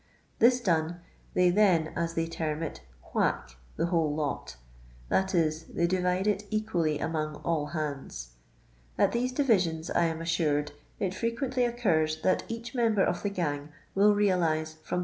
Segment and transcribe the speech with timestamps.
[0.39, 0.99] this done,
[1.35, 2.81] tiiey then, as they term it,
[3.13, 4.55] "whack" the whole lot;
[5.09, 8.31] that is, they divide it equally among all hands.
[8.97, 13.69] At these divisions, I am assured, it Creqm^tly occurs that etich member of the gang
[13.93, 14.99] will realise from 30^.